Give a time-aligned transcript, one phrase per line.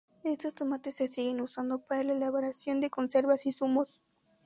[0.23, 4.01] Estos tomates se siguen usando para la elaboración de conservas y zumos.